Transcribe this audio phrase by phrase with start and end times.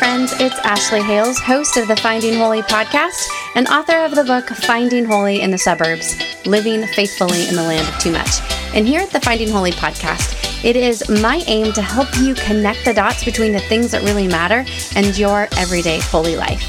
[0.00, 0.32] friends.
[0.40, 5.04] It's Ashley Hales, host of the Finding Holy podcast and author of the book Finding
[5.04, 8.40] Holy in the Suburbs Living Faithfully in the Land of Too Much.
[8.74, 12.82] And here at the Finding Holy podcast, it is my aim to help you connect
[12.86, 14.64] the dots between the things that really matter
[14.96, 16.62] and your everyday holy life.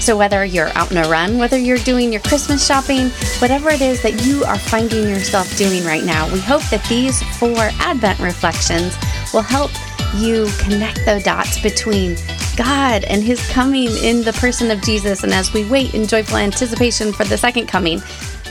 [0.00, 3.08] So, whether you're out on a run, whether you're doing your Christmas shopping,
[3.40, 7.20] whatever it is that you are finding yourself doing right now, we hope that these
[7.36, 8.96] four Advent reflections
[9.34, 9.72] will help
[10.14, 12.14] you connect the dots between
[12.56, 16.38] God and His coming in the person of Jesus, and as we wait in joyful
[16.38, 18.00] anticipation for the second coming.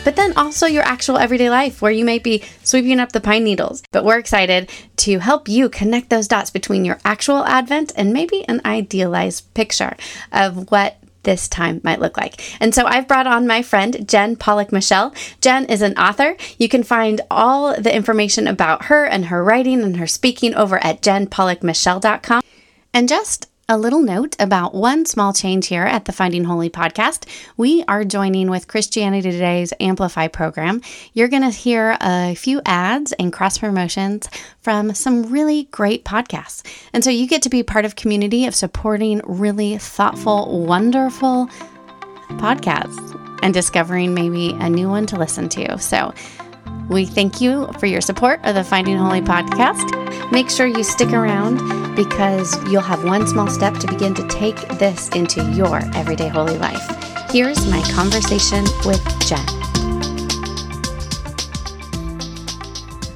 [0.04, 3.44] But then also your actual everyday life where you might be sweeping up the pine
[3.44, 3.82] needles.
[3.92, 8.48] But we're excited to help you connect those dots between your actual Advent and maybe
[8.48, 9.98] an idealized picture
[10.32, 12.40] of what this time might look like.
[12.62, 15.12] And so I've brought on my friend Jen Pollock Michel.
[15.42, 16.38] Jen is an author.
[16.60, 20.82] You can find all the information about her and her writing and her speaking over
[20.84, 22.44] at jenpollockmichel.com.
[22.94, 27.28] And just a little note about one small change here at the Finding Holy podcast.
[27.58, 30.82] We are joining with Christianity Today's Amplify program.
[31.14, 34.30] You're going to hear a few ads and cross promotions
[34.62, 36.64] from some really great podcasts.
[36.94, 41.48] And so you get to be part of community of supporting really thoughtful, wonderful
[42.38, 45.80] podcasts and discovering maybe a new one to listen to.
[45.80, 46.14] So
[46.90, 50.32] we thank you for your support of the Finding Holy podcast.
[50.32, 54.56] Make sure you stick around because you'll have one small step to begin to take
[54.80, 56.82] this into your everyday holy life.
[57.32, 59.46] Here's my conversation with Jen.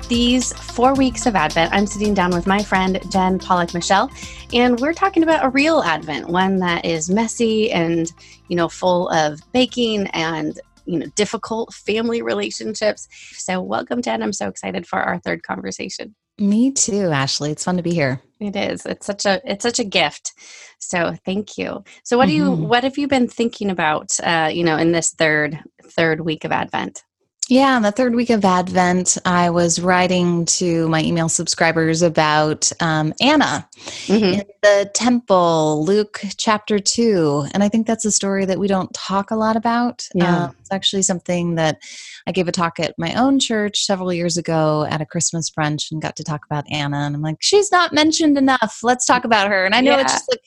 [0.10, 4.10] These four weeks of Advent, I'm sitting down with my friend Jen Pollock Michel,
[4.52, 8.12] and we're talking about a real Advent, one that is messy and,
[8.48, 13.08] you know, full of baking and you know difficult family relationships.
[13.34, 14.24] So welcome jen.
[14.24, 16.16] I'm so excited for our third conversation.
[16.40, 17.52] Me too ashley.
[17.52, 18.22] It's fun to be here.
[18.40, 18.86] It is.
[18.86, 20.32] It's such a it's such a gift.
[20.80, 21.84] So thank you.
[22.04, 22.68] So what do you mm-hmm.
[22.68, 26.52] what have you been thinking about uh you know in this third third week of
[26.52, 27.04] advent
[27.50, 32.72] yeah, on the third week of Advent, I was writing to my email subscribers about
[32.80, 33.68] um, Anna
[34.06, 34.40] mm-hmm.
[34.40, 37.48] in the temple, Luke chapter 2.
[37.56, 40.08] And I think that's a story that we don't talk a lot about.
[40.14, 40.46] Yeah.
[40.46, 41.82] Uh, it's actually something that
[42.28, 45.92] I gave a talk at my own church several years ago at a Christmas brunch
[45.92, 46.98] and got to talk about Anna.
[46.98, 48.80] And I'm like, she's not mentioned enough.
[48.84, 49.66] Let's talk about her.
[49.66, 50.02] And I know yeah.
[50.02, 50.42] it's just like,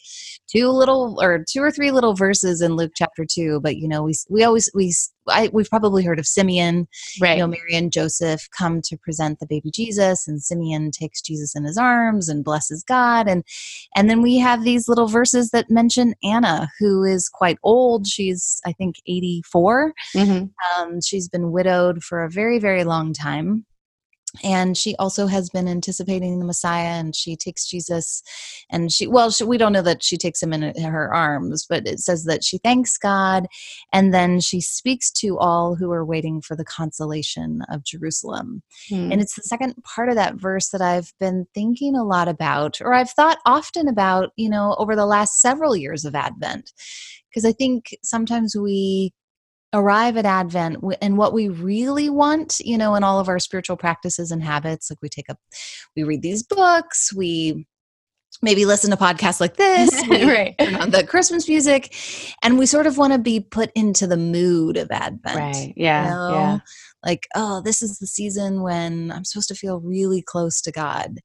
[0.53, 4.03] two little or two or three little verses in Luke chapter two, but you know,
[4.03, 4.93] we we always we
[5.28, 6.88] I, we've probably heard of Simeon,
[7.21, 7.37] right?
[7.37, 11.55] You know, Mary and Joseph come to present the baby Jesus, and Simeon takes Jesus
[11.55, 13.44] in his arms and blesses God, and
[13.97, 18.06] and then we have these little verses that mention Anna, who is quite old.
[18.06, 19.94] She's I think eighty four.
[20.15, 20.82] mm mm-hmm.
[20.82, 23.65] um, she's been widowed for a very very long time.
[24.43, 28.23] And she also has been anticipating the messiah and she takes jesus
[28.71, 31.87] and she well she, we don't know that she takes him in her arms but
[31.87, 33.47] it says that she thanks god
[33.93, 38.62] and then she speaks to all who are waiting for the consolation of jerusalem.
[38.89, 39.12] Hmm.
[39.12, 42.81] and it's the second part of that verse that i've been thinking a lot about
[42.81, 46.73] or i've thought often about you know over the last several years of advent.
[47.29, 49.12] Because i think sometimes we
[49.72, 53.77] arrive at Advent and what we really want, you know, in all of our spiritual
[53.77, 54.91] practices and habits.
[54.91, 55.38] Like we take up,
[55.97, 57.66] we read these books, we
[58.43, 60.55] maybe listen to podcasts like this, right?
[60.81, 61.94] On the Christmas music,
[62.43, 65.37] and we sort of want to be put into the mood of Advent.
[65.37, 65.72] Right.
[65.77, 66.05] Yeah.
[66.05, 66.34] You know?
[66.34, 66.59] Yeah.
[67.05, 71.19] Like, oh, this is the season when I'm supposed to feel really close to God.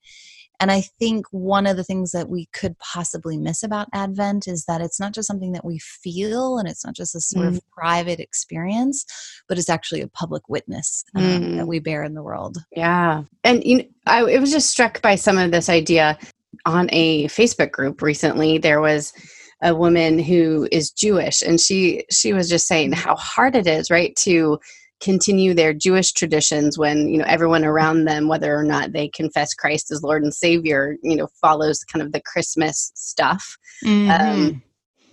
[0.60, 4.66] And I think one of the things that we could possibly miss about Advent is
[4.66, 7.58] that it's not just something that we feel and it's not just a sort mm.
[7.58, 9.06] of private experience,
[9.48, 11.58] but it's actually a public witness um, mm.
[11.58, 12.58] that we bear in the world.
[12.72, 13.24] Yeah.
[13.44, 16.18] And you know, I it was just struck by some of this idea
[16.66, 18.58] on a Facebook group recently.
[18.58, 19.14] There was
[19.62, 23.90] a woman who is Jewish and she she was just saying how hard it is,
[23.92, 24.60] right, to
[25.02, 29.54] continue their Jewish traditions when you know everyone around them, whether or not they confess
[29.54, 33.58] Christ as Lord and Savior, you know, follows kind of the Christmas stuff.
[33.86, 34.12] Um, mm-hmm.
[34.12, 34.64] Um,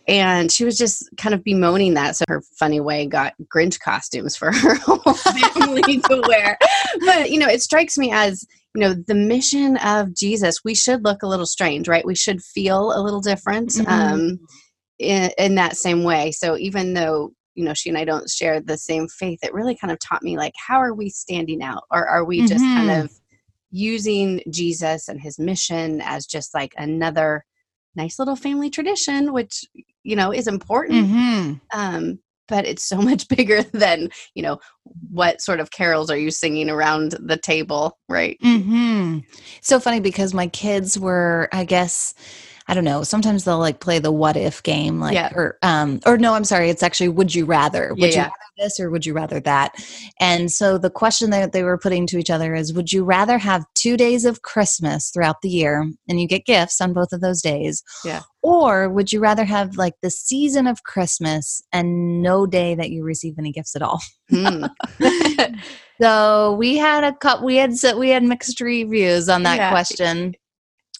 [0.06, 2.16] and she was just kind of bemoaning that.
[2.16, 6.58] So her funny way got Grinch costumes for her whole family to wear.
[7.00, 10.64] But you know, it strikes me as you know the mission of Jesus.
[10.64, 12.04] We should look a little strange, right?
[12.04, 13.90] We should feel a little different mm-hmm.
[13.90, 14.38] um,
[14.98, 16.32] in, in that same way.
[16.32, 19.76] So even though you know she and I don't share the same faith, it really
[19.76, 22.88] kind of taught me like how are we standing out, or are we just mm-hmm.
[22.88, 23.12] kind of
[23.70, 27.44] using Jesus and his mission as just like another
[27.96, 29.64] nice little family tradition, which
[30.02, 31.06] you know is important.
[31.06, 31.52] Mm-hmm.
[31.72, 34.60] Um, but it's so much bigger than you know
[35.10, 38.38] what sort of carols are you singing around the table, right?
[38.42, 39.20] Mm-hmm.
[39.60, 42.14] So funny because my kids were, I guess.
[42.66, 43.02] I don't know.
[43.02, 45.32] Sometimes they'll like play the what if game, like yeah.
[45.34, 46.70] or um or no, I'm sorry.
[46.70, 47.90] It's actually would you rather?
[47.90, 49.74] Would yeah, you yeah this or would you rather that?
[50.20, 53.38] And so the question that they were putting to each other is Would you rather
[53.38, 57.20] have two days of Christmas throughout the year and you get gifts on both of
[57.20, 57.82] those days?
[58.04, 58.20] Yeah.
[58.42, 63.02] Or would you rather have like the season of Christmas and no day that you
[63.02, 64.00] receive any gifts at all?
[64.30, 64.66] Hmm.
[66.00, 69.70] so we had a cup we had, we had mixed reviews on that yeah.
[69.70, 70.34] question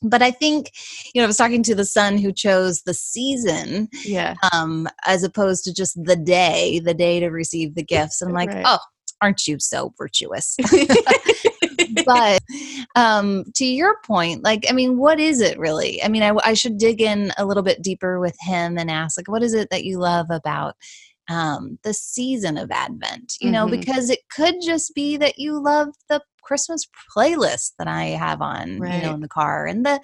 [0.05, 0.71] but I think,
[1.15, 5.25] you know, I was talking to the son who chose the season, yeah, um, as
[5.25, 8.21] opposed to just the day, the day to receive the gifts.
[8.21, 8.65] And I'm like, right.
[8.67, 8.79] oh,
[9.21, 10.56] aren't you so virtuous?
[12.05, 12.43] but
[12.95, 16.03] um, to your point, like, I mean, what is it really?
[16.03, 19.19] I mean, I, I should dig in a little bit deeper with him and ask,
[19.19, 20.77] like, what is it that you love about
[21.31, 23.35] um, the season of Advent?
[23.41, 23.81] You know, mm-hmm.
[23.81, 26.87] because it could just be that you love the Christmas
[27.17, 28.96] playlist that I have on, right.
[28.96, 30.00] you know, in the car, and the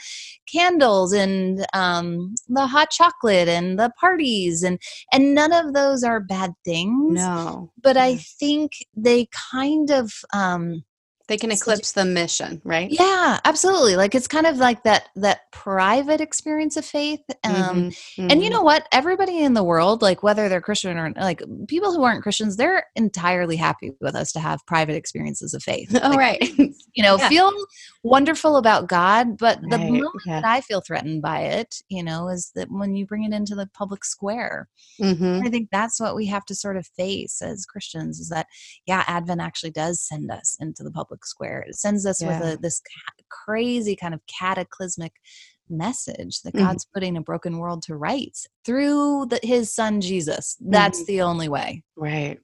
[0.53, 4.81] candles, and um, the hot chocolate, and the parties, and
[5.13, 7.15] and none of those are bad things.
[7.15, 10.85] No, but I think they kind of um,
[11.31, 15.43] they can eclipse the mission right yeah absolutely like it's kind of like that that
[15.53, 17.79] private experience of faith um mm-hmm.
[17.79, 18.23] Mm-hmm.
[18.23, 18.55] and you mm-hmm.
[18.55, 22.25] know what everybody in the world like whether they're christian or like people who aren't
[22.25, 26.59] christians they're entirely happy with us to have private experiences of faith oh like, right
[26.59, 27.29] you know yeah.
[27.29, 27.53] feel
[28.03, 29.71] wonderful about god but right.
[29.71, 30.41] the moment yeah.
[30.41, 33.55] that i feel threatened by it you know is that when you bring it into
[33.55, 34.69] the public square
[35.01, 35.47] mm-hmm.
[35.47, 38.49] i think that's what we have to sort of face as christians is that
[38.85, 41.65] yeah advent actually does send us into the public square.
[41.69, 42.41] It sends us yeah.
[42.41, 45.13] with a, this ca- crazy kind of cataclysmic
[45.69, 46.67] message that mm-hmm.
[46.67, 50.57] God's putting a broken world to rights through the, his son Jesus.
[50.61, 51.07] That's mm-hmm.
[51.07, 51.83] the only way.
[51.97, 52.39] Right.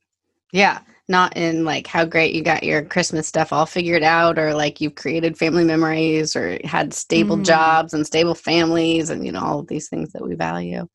[0.53, 0.81] Yeah.
[1.09, 4.81] Not in like how great you got your Christmas stuff all figured out or like
[4.81, 7.45] you've created family memories or had stable mm-hmm.
[7.45, 10.87] jobs and stable families and, you know, all of these things that we value.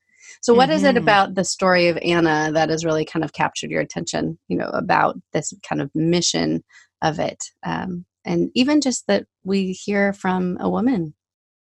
[0.41, 1.03] So, what is it mm-hmm.
[1.03, 4.69] about the story of Anna that has really kind of captured your attention, you know,
[4.69, 6.63] about this kind of mission
[7.01, 7.43] of it.
[7.63, 11.13] Um, and even just that we hear from a woman.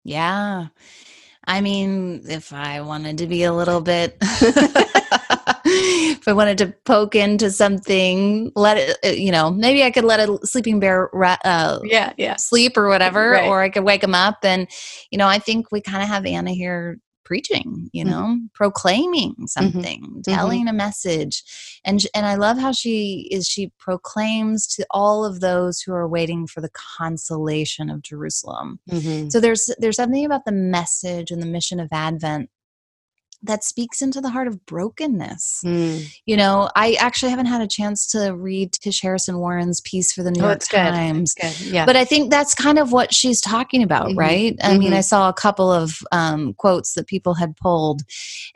[0.04, 0.68] Yeah.
[1.46, 4.16] I mean, if I wanted to be a little bit,
[5.66, 10.04] if I wanted to poke into something, let it, uh, you know, maybe I could
[10.04, 13.46] let a sleeping bear, uh, yeah, yeah, sleep or whatever, right.
[13.46, 14.38] or I could wake him up.
[14.42, 14.68] And,
[15.10, 18.10] you know, I think we kind of have Anna here preaching you mm-hmm.
[18.10, 18.46] know mm-hmm.
[18.54, 20.20] proclaiming something mm-hmm.
[20.22, 20.68] telling mm-hmm.
[20.68, 21.42] a message
[21.84, 26.08] and and i love how she is she proclaims to all of those who are
[26.08, 29.28] waiting for the consolation of jerusalem mm-hmm.
[29.28, 32.48] so there's there's something about the message and the mission of advent
[33.44, 35.60] that speaks into the heart of brokenness.
[35.64, 36.06] Mm.
[36.26, 40.22] You know, I actually haven't had a chance to read Tish Harrison Warren's piece for
[40.22, 41.34] the New oh, York Times.
[41.60, 41.86] Yeah.
[41.86, 44.18] But I think that's kind of what she's talking about, mm-hmm.
[44.18, 44.56] right?
[44.62, 44.78] I mm-hmm.
[44.78, 48.02] mean, I saw a couple of um, quotes that people had pulled.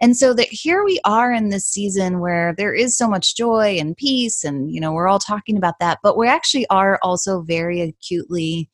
[0.01, 3.77] And so that here we are in this season where there is so much joy
[3.79, 7.43] and peace, and, you know, we're all talking about that, but we actually are also
[7.43, 8.71] very acutely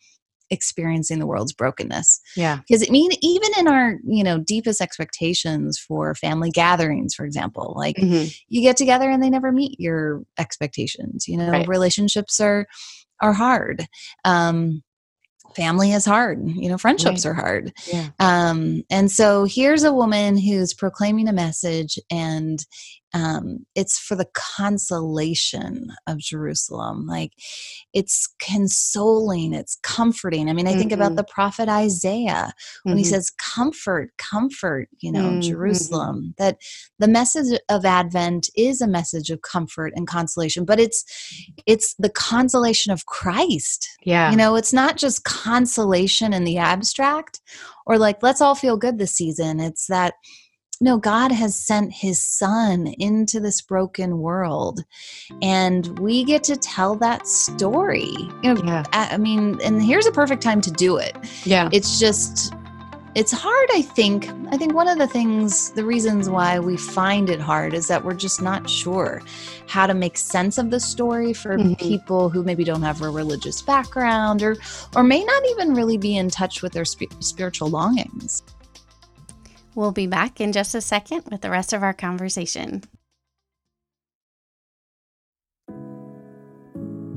[0.55, 2.21] experiencing the world's brokenness.
[2.37, 2.61] Yeah.
[2.67, 7.75] Because I mean, even in our, you know, deepest expectations for family gatherings, for example,
[7.77, 8.29] like mm-hmm.
[8.49, 11.29] you get together and they never meet your expectations.
[11.29, 11.69] You know, right.
[11.69, 12.67] relationships are
[13.21, 13.87] are hard.
[14.25, 14.83] Um,
[15.55, 17.31] family is hard you know friendships right.
[17.31, 18.09] are hard yeah.
[18.19, 22.67] um, and so here's a woman who's proclaiming a message and
[23.14, 27.06] um, it's for the consolation of Jerusalem.
[27.06, 27.33] Like
[27.92, 30.50] it's consoling, it's comforting.
[30.50, 30.80] I mean, I mm-hmm.
[30.80, 31.16] think about mm-hmm.
[31.16, 32.52] the prophet Isaiah
[32.83, 32.99] when mm-hmm.
[32.99, 35.40] he says, Comfort, comfort, you know, mm-hmm.
[35.40, 36.35] Jerusalem.
[36.38, 36.59] That
[36.99, 41.04] the message of Advent is a message of comfort and consolation, but it's
[41.66, 43.88] it's the consolation of Christ.
[44.02, 44.33] Yeah.
[44.33, 47.40] You know, it's not just consolation in the abstract
[47.87, 49.61] or like, let's all feel good this season.
[49.61, 50.14] It's that
[50.85, 54.85] no, God has sent his son into this broken world.
[55.41, 58.12] And we get to tell that story.
[58.43, 58.85] You know, yeah.
[58.93, 61.17] I, I mean, and here's a perfect time to do it.
[61.45, 61.71] Yeah.
[61.73, 62.53] It's just
[63.14, 67.31] it's hard i think i think one of the things the reasons why we find
[67.31, 69.23] it hard is that we're just not sure
[69.69, 71.75] how to make sense of the story for mm-hmm.
[71.75, 74.57] people who maybe don't have a religious background or
[74.97, 78.43] or may not even really be in touch with their sp- spiritual longings
[79.75, 82.83] we'll be back in just a second with the rest of our conversation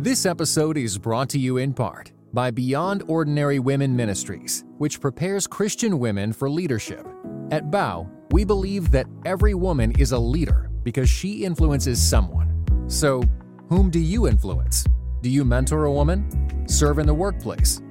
[0.07, 5.45] this episode is brought to you in part by Beyond Ordinary Women Ministries, which prepares
[5.47, 7.05] Christian women for leadership.
[7.51, 12.63] At Bow, we believe that every woman is a leader because she influences someone.
[12.87, 13.21] So,
[13.67, 14.85] whom do you influence?
[15.21, 16.65] Do you mentor a woman?
[16.69, 17.81] Serve in the workplace?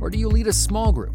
[0.00, 1.14] Or do you lead a small group,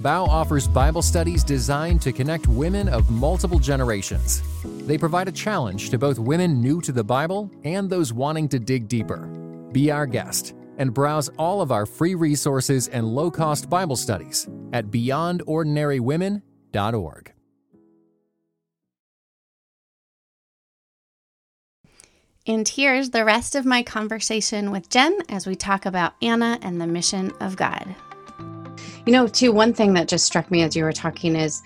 [0.00, 4.42] Bow offers Bible studies designed to connect women of multiple generations.
[4.86, 8.58] They provide a challenge to both women new to the Bible and those wanting to
[8.58, 9.26] dig deeper.
[9.72, 14.46] Be our guest and browse all of our free resources and low cost Bible studies
[14.72, 17.30] at beyondordinarywomen.org.
[22.46, 26.78] And here's the rest of my conversation with Jen as we talk about Anna and
[26.78, 27.94] the mission of God.
[29.06, 31.62] You know, too, one thing that just struck me as you were talking is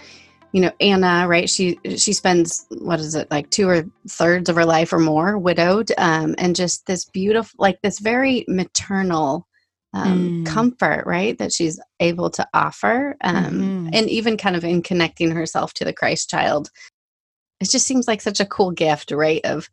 [0.52, 4.56] you know anna right she she spends what is it like two or thirds of
[4.56, 9.46] her life or more widowed um, and just this beautiful like this very maternal
[9.94, 10.46] um, mm.
[10.46, 13.88] comfort right that she's able to offer um, mm-hmm.
[13.92, 16.70] and even kind of in connecting herself to the christ child
[17.60, 19.68] it just seems like such a cool gift right of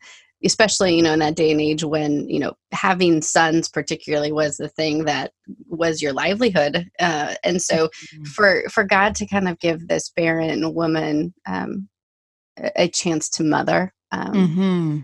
[0.46, 4.58] especially you know in that day and age when you know having sons particularly was
[4.58, 5.32] the thing that
[5.68, 8.24] was your livelihood uh, and so mm-hmm.
[8.24, 11.90] for for god to kind of give this barren woman um,
[12.76, 15.00] a chance to mother um, mm-hmm.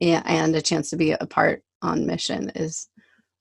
[0.00, 2.88] yeah, and a chance to be a part on mission is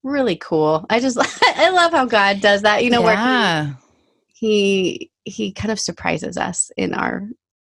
[0.04, 1.18] really cool i just
[1.58, 3.66] i love how god does that you know yeah.
[3.66, 3.78] where
[4.34, 7.28] he, he he kind of surprises us in our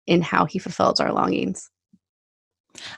[0.07, 1.69] in how he fulfills our longings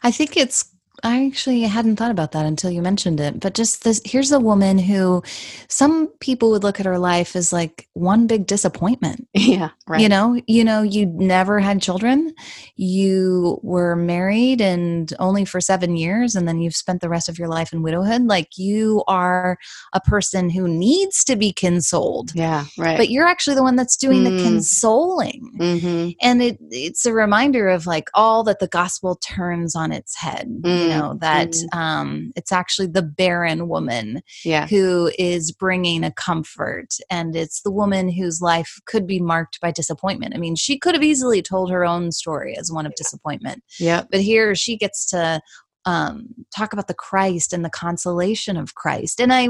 [0.03, 0.65] I think it's
[1.03, 3.39] I actually hadn't thought about that until you mentioned it.
[3.39, 5.23] But just this here's a woman who
[5.69, 9.27] some people would look at her life as like one big disappointment.
[9.47, 9.69] Yeah.
[9.87, 10.01] Right.
[10.01, 12.33] You know, you know, you never had children.
[12.75, 17.39] You were married and only for seven years, and then you've spent the rest of
[17.39, 18.23] your life in widowhood.
[18.23, 19.57] Like you are
[19.93, 22.35] a person who needs to be consoled.
[22.35, 22.97] Yeah, right.
[22.97, 24.37] But you're actually the one that's doing mm.
[24.37, 25.49] the consoling.
[25.57, 26.09] Mm-hmm.
[26.21, 30.49] And it it's a reminder of like all that the gospel turns on its head.
[30.61, 31.79] Mm you know that mm-hmm.
[31.79, 34.67] um, it's actually the barren woman yeah.
[34.67, 39.71] who is bringing a comfort and it's the woman whose life could be marked by
[39.71, 43.63] disappointment i mean she could have easily told her own story as one of disappointment
[43.79, 45.41] yeah but here she gets to
[45.85, 49.49] um, talk about the christ and the consolation of christ and i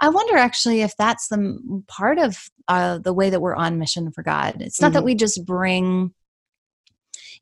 [0.00, 4.12] I wonder actually if that's the part of uh, the way that we're on mission
[4.12, 4.58] for God.
[4.60, 4.94] It's not mm-hmm.
[4.94, 6.12] that we just bring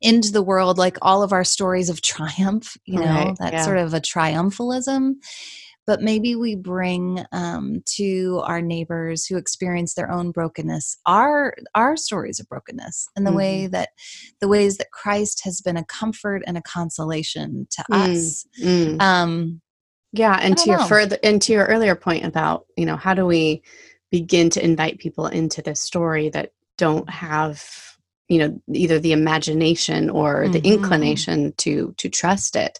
[0.01, 3.61] into the world like all of our stories of triumph you know right, that's yeah.
[3.61, 5.13] sort of a triumphalism
[5.85, 11.95] but maybe we bring um, to our neighbors who experience their own brokenness our our
[11.97, 13.37] stories of brokenness and the mm-hmm.
[13.37, 13.89] way that
[14.41, 19.01] the ways that christ has been a comfort and a consolation to mm, us mm.
[19.01, 19.61] Um,
[20.13, 23.25] yeah and to your further and to your earlier point about you know how do
[23.25, 23.63] we
[24.11, 27.96] begin to invite people into this story that don't have
[28.27, 30.51] you know either the imagination or mm-hmm.
[30.53, 32.79] the inclination to to trust it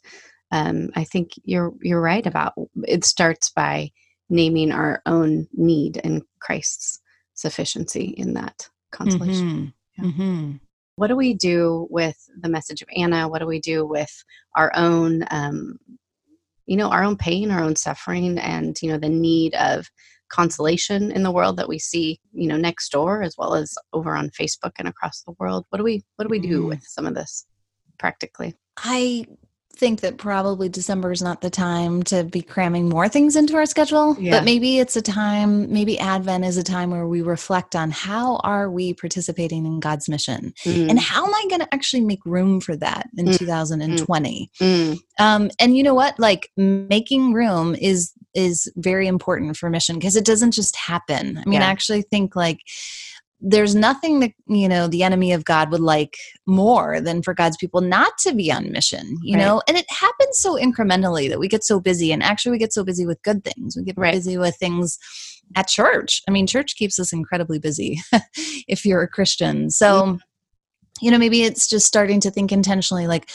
[0.51, 3.89] um, i think you're you're right about it starts by
[4.29, 6.99] naming our own need and christ's
[7.33, 9.65] sufficiency in that consolation mm-hmm.
[9.97, 10.11] Yeah.
[10.11, 10.51] Mm-hmm.
[10.95, 14.23] what do we do with the message of anna what do we do with
[14.55, 15.79] our own um,
[16.65, 19.89] you know our own pain our own suffering and you know the need of
[20.29, 24.15] consolation in the world that we see you know next door as well as over
[24.15, 26.69] on facebook and across the world what do we what do we do mm.
[26.69, 27.45] with some of this
[27.97, 29.25] practically i
[29.77, 33.65] think that probably December is not the time to be cramming more things into our
[33.65, 34.17] schedule.
[34.19, 34.31] Yeah.
[34.31, 38.37] But maybe it's a time, maybe Advent is a time where we reflect on how
[38.37, 40.53] are we participating in God's mission?
[40.65, 40.89] Mm.
[40.89, 43.37] And how am I going to actually make room for that in mm.
[43.37, 44.51] 2020?
[44.59, 44.99] Mm.
[45.19, 46.19] Um, and you know what?
[46.19, 51.39] Like making room is is very important for mission because it doesn't just happen.
[51.39, 51.67] I mean, yeah.
[51.67, 52.59] I actually think like
[53.41, 56.17] there's nothing that you know the enemy of god would like
[56.47, 59.45] more than for god's people not to be on mission you right.
[59.45, 62.73] know and it happens so incrementally that we get so busy and actually we get
[62.73, 64.15] so busy with good things we get right.
[64.15, 64.97] busy with things
[65.55, 67.99] at church i mean church keeps us incredibly busy
[68.67, 70.17] if you're a christian so
[70.99, 73.29] you know maybe it's just starting to think intentionally like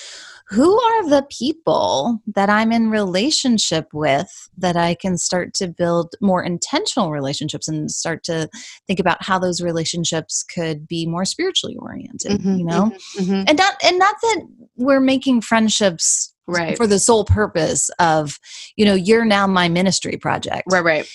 [0.52, 4.28] who are the people that I'm in relationship with
[4.58, 8.48] that I can start to build more intentional relationships and start to
[8.86, 12.92] think about how those relationships could be more spiritually oriented, mm-hmm, you know?
[13.16, 13.44] Mm-hmm, mm-hmm.
[13.48, 14.42] And not and not that
[14.76, 16.76] we're making friendships right.
[16.76, 18.38] for the sole purpose of,
[18.76, 20.64] you know, you're now my ministry project.
[20.70, 21.08] Right, right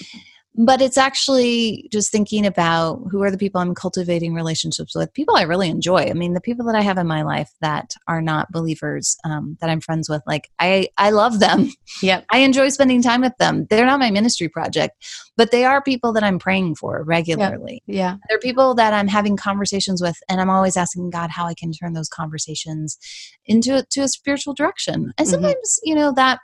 [0.57, 5.35] but it's actually just thinking about who are the people I'm cultivating relationships with, people
[5.35, 6.09] I really enjoy.
[6.09, 9.57] I mean, the people that I have in my life that are not believers um,
[9.61, 11.71] that I'm friends with, like I, I love them.
[12.01, 13.67] Yeah, I enjoy spending time with them.
[13.69, 14.95] They're not my ministry project,
[15.35, 17.83] but they are people that I'm praying for regularly.
[17.85, 17.95] Yep.
[17.95, 18.15] Yeah.
[18.27, 21.71] They're people that I'm having conversations with, and I'm always asking God how I can
[21.71, 22.97] turn those conversations
[23.45, 25.13] into to a spiritual direction.
[25.17, 25.31] And mm-hmm.
[25.31, 25.89] sometimes, mm-hmm.
[25.89, 26.39] you know, that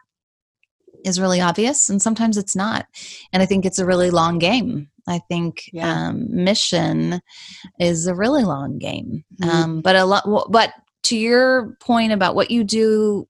[1.03, 2.85] is really obvious and sometimes it's not
[3.31, 6.07] and i think it's a really long game i think yeah.
[6.07, 7.21] um, mission
[7.79, 9.49] is a really long game mm-hmm.
[9.49, 10.73] um, but a lot but
[11.03, 13.27] to your point about what you do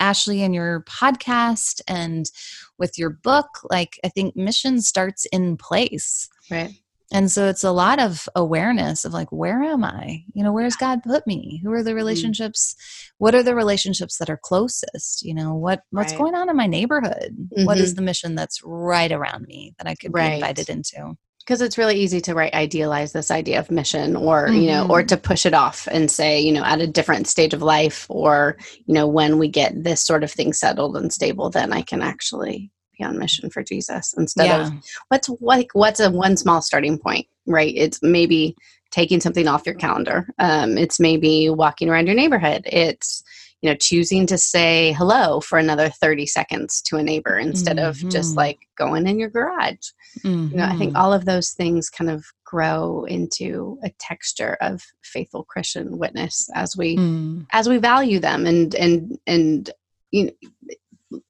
[0.00, 2.30] ashley in your podcast and
[2.78, 6.81] with your book like i think mission starts in place right
[7.12, 10.76] and so it's a lot of awareness of like where am i you know where's
[10.76, 11.96] god put me who are the mm.
[11.96, 13.24] relationships mm-hmm.
[13.24, 16.18] what are the relationships that are closest you know what what's right.
[16.18, 17.64] going on in my neighborhood mm-hmm.
[17.64, 17.96] what is mm-hmm.
[17.96, 20.30] the mission that's right around me that i could right.
[20.30, 24.46] be invited into because it's really easy to right idealize this idea of mission or
[24.46, 24.60] mm-hmm.
[24.60, 25.06] you know or mm-hmm.
[25.06, 28.56] to push it off and say you know at a different stage of life or
[28.86, 32.02] you know when we get this sort of thing settled and stable then i can
[32.02, 34.66] actually on mission for Jesus instead yeah.
[34.66, 34.72] of
[35.08, 37.74] what's like what's a one small starting point, right?
[37.76, 38.56] It's maybe
[38.90, 40.28] taking something off your calendar.
[40.38, 42.62] Um, it's maybe walking around your neighborhood.
[42.66, 43.24] It's
[43.62, 47.86] you know choosing to say hello for another 30 seconds to a neighbor instead mm-hmm.
[47.86, 48.38] of just mm-hmm.
[48.38, 50.48] like going in your garage mm-hmm.
[50.50, 50.96] you know i think mm-hmm.
[50.96, 56.76] all of those things kind of grow into a texture of faithful christian witness as
[56.76, 57.46] we mm.
[57.52, 59.70] as we value them and and and
[60.10, 60.32] you know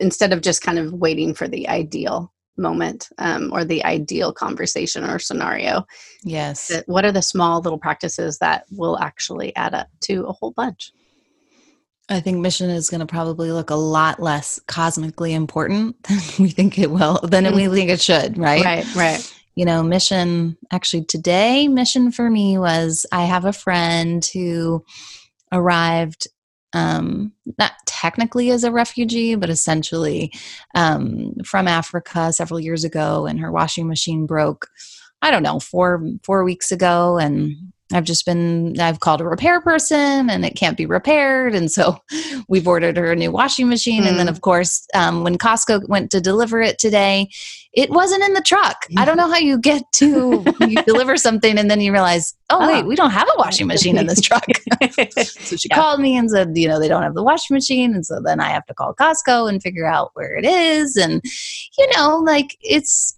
[0.00, 5.04] instead of just kind of waiting for the ideal moment um, or the ideal conversation
[5.04, 5.86] or scenario.
[6.22, 6.70] Yes.
[6.86, 10.92] What are the small little practices that will actually add up to a whole bunch?
[12.08, 16.50] I think mission is going to probably look a lot less cosmically important than we
[16.50, 17.56] think it will, than mm-hmm.
[17.56, 18.64] we think it should, right?
[18.64, 19.34] Right, right.
[19.54, 24.84] You know, mission, actually, today, mission for me was I have a friend who
[25.52, 26.26] arrived
[26.72, 30.32] um, not technically as a refugee, but essentially
[30.74, 34.68] um, from Africa several years ago, and her washing machine broke.
[35.20, 39.60] I don't know four four weeks ago, and I've just been, I've called a repair
[39.60, 41.54] person and it can't be repaired.
[41.54, 41.98] And so
[42.48, 44.04] we've ordered her a new washing machine.
[44.04, 44.08] Mm.
[44.08, 44.32] And then, hmm.
[44.32, 47.28] of course, um, when Costco went to deliver it today,
[47.72, 48.86] it wasn't in the truck.
[48.98, 52.66] I don't know how you get to, you deliver something and then you realize, oh,
[52.66, 54.44] wait, we don't have a washing machine in this truck.
[54.92, 55.76] so she yeah.
[55.76, 57.94] called me and said, you know, they don't have the washing machine.
[57.94, 60.96] And so then I have to call Costco and figure out where it is.
[60.96, 61.22] And,
[61.78, 63.16] you know, like it's,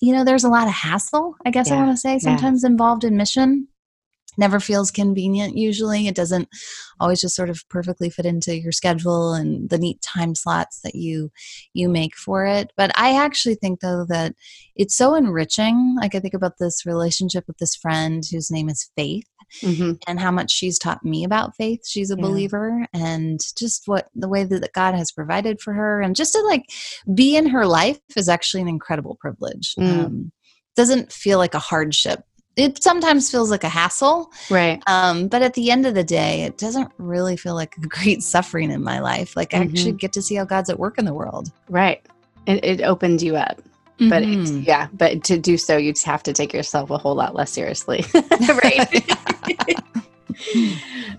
[0.00, 1.76] you know, there's a lot of hassle, I guess yeah.
[1.76, 2.70] I want to say, sometimes yeah.
[2.70, 3.68] involved in mission
[4.36, 6.06] never feels convenient usually.
[6.06, 6.48] It doesn't
[7.00, 10.94] always just sort of perfectly fit into your schedule and the neat time slots that
[10.94, 11.30] you
[11.72, 12.72] you make for it.
[12.76, 14.34] But I actually think though that
[14.74, 15.96] it's so enriching.
[16.00, 19.24] Like I think about this relationship with this friend whose name is Faith.
[19.62, 19.92] Mm-hmm.
[20.08, 21.86] and how much she's taught me about faith.
[21.86, 22.22] She's a yeah.
[22.22, 26.40] believer, and just what the way that God has provided for her, and just to
[26.40, 26.64] like
[27.14, 29.76] be in her life is actually an incredible privilege.
[29.78, 30.04] Mm.
[30.04, 30.32] Um,
[30.74, 32.24] doesn't feel like a hardship
[32.56, 34.82] it sometimes feels like a hassle right.
[34.86, 38.22] um, but at the end of the day it doesn't really feel like a great
[38.22, 39.36] suffering in my life.
[39.36, 39.62] Like mm-hmm.
[39.62, 41.50] i actually get to see how god's at work in the world.
[41.68, 42.04] Right.
[42.46, 43.60] It, it opens you up.
[43.98, 44.10] Mm-hmm.
[44.10, 47.14] but it, yeah but to do so you just have to take yourself a whole
[47.14, 48.04] lot less seriously.
[48.62, 49.10] Right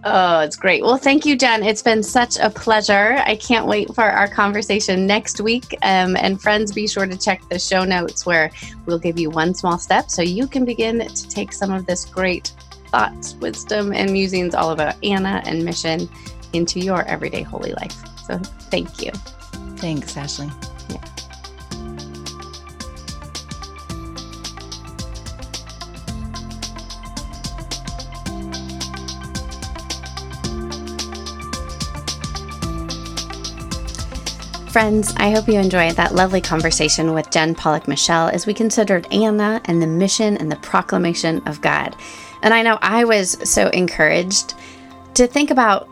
[0.03, 0.83] oh, it's great.
[0.83, 1.63] Well, thank you, Jen.
[1.63, 3.17] It's been such a pleasure.
[3.25, 5.75] I can't wait for our conversation next week.
[5.81, 8.51] Um, and friends, be sure to check the show notes where
[8.85, 12.05] we'll give you one small step so you can begin to take some of this
[12.05, 12.53] great
[12.87, 16.09] thoughts, wisdom, and musings all about Anna and mission
[16.53, 17.95] into your everyday holy life.
[18.25, 18.37] So
[18.69, 19.11] thank you.
[19.77, 20.49] Thanks, Ashley.
[34.77, 39.11] Friends, I hope you enjoyed that lovely conversation with Jen Pollock Michel as we considered
[39.11, 41.95] Anna and the mission and the proclamation of God.
[42.43, 44.53] And I know I was so encouraged
[45.15, 45.89] to think about,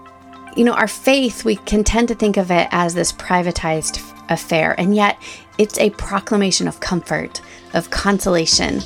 [0.55, 4.79] you know, our faith, we can tend to think of it as this privatized affair,
[4.79, 5.19] and yet
[5.57, 7.41] it's a proclamation of comfort,
[7.73, 8.81] of consolation,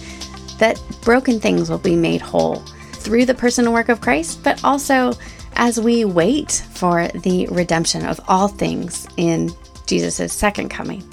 [0.59, 4.63] that broken things will be made whole through the person and work of Christ, but
[4.63, 5.11] also
[5.55, 9.51] as we wait for the redemption of all things in
[9.89, 11.03] Jesus' second coming.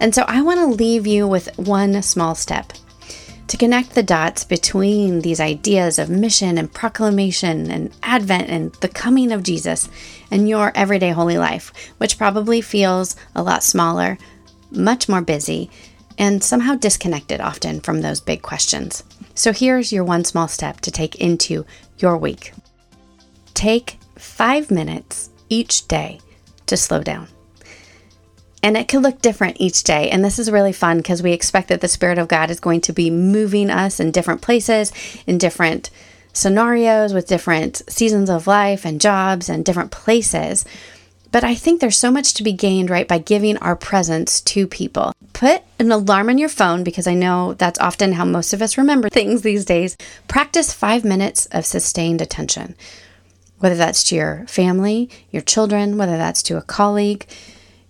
[0.00, 2.72] And so I want to leave you with one small step
[3.46, 8.88] to connect the dots between these ideas of mission and proclamation and Advent and the
[8.88, 9.88] coming of Jesus
[10.30, 14.18] and your everyday holy life, which probably feels a lot smaller,
[14.70, 15.70] much more busy,
[16.18, 19.04] and somehow disconnected often from those big questions.
[19.34, 21.64] So here's your one small step to take into
[21.98, 22.52] your week
[23.54, 26.20] take five minutes each day
[26.66, 27.28] to slow down.
[28.64, 30.08] And it can look different each day.
[30.08, 32.80] And this is really fun because we expect that the Spirit of God is going
[32.80, 34.90] to be moving us in different places,
[35.26, 35.90] in different
[36.32, 40.64] scenarios, with different seasons of life and jobs and different places.
[41.30, 44.66] But I think there's so much to be gained, right, by giving our presence to
[44.66, 45.12] people.
[45.34, 48.78] Put an alarm on your phone because I know that's often how most of us
[48.78, 49.94] remember things these days.
[50.26, 52.76] Practice five minutes of sustained attention,
[53.58, 57.26] whether that's to your family, your children, whether that's to a colleague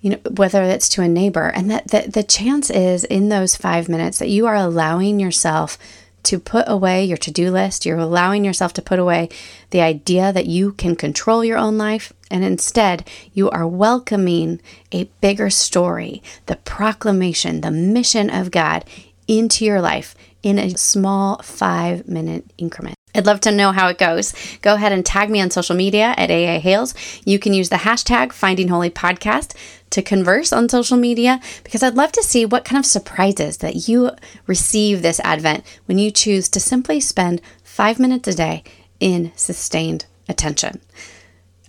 [0.05, 1.49] you know whether it's to a neighbor.
[1.49, 5.79] And that the, the chance is in those five minutes that you are allowing yourself
[6.25, 7.87] to put away your to-do list.
[7.87, 9.31] You're allowing yourself to put away
[9.71, 12.13] the idea that you can control your own life.
[12.31, 14.61] And instead you are welcoming
[14.93, 18.85] a bigger story the proclamation the mission of god
[19.27, 23.99] into your life in a small five minute increment I'd love to know how it
[23.99, 24.35] goes.
[24.61, 26.95] Go ahead and tag me on social media at AA Hales.
[27.25, 29.55] You can use the hashtag Finding Holy Podcast
[29.91, 33.89] to converse on social media because I'd love to see what kind of surprises that
[33.89, 34.11] you
[34.47, 38.65] receive this Advent when you choose to simply spend five minutes a day
[38.99, 40.81] in sustained attention.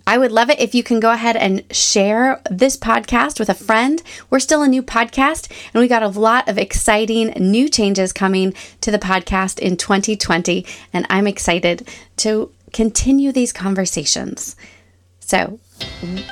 [0.06, 3.54] I would love it if you can go ahead and share this podcast with a
[3.54, 4.00] friend.
[4.30, 8.54] We're still a new podcast, and we got a lot of exciting new changes coming
[8.82, 11.88] to the podcast in 2020, and I'm excited
[12.18, 14.54] to continue these conversations.
[15.18, 15.58] So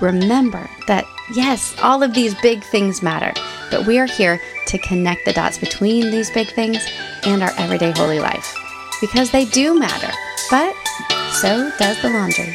[0.00, 3.32] remember that yes, all of these big things matter,
[3.72, 6.78] but we are here to connect the dots between these big things
[7.24, 8.56] and our everyday holy life
[9.00, 10.12] because they do matter,
[10.48, 10.74] but
[11.32, 12.54] so does the laundry.